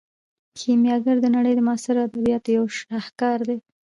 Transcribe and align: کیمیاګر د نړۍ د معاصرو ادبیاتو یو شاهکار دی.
کیمیاګر 0.59 1.17
د 1.21 1.25
نړۍ 1.35 1.53
د 1.55 1.59
معاصرو 1.67 2.05
ادبیاتو 2.07 2.49
یو 2.57 2.65
شاهکار 2.79 3.39
دی. 3.49 3.57